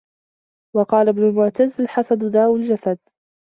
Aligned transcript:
وَقَالَ 0.75 1.09
ابْنُ 1.09 1.23
الْمُعْتَزِّ 1.29 1.81
الْحَسَدُ 1.81 2.31
دَاءُ 2.31 2.55
الْجَسَدِ 2.55 2.99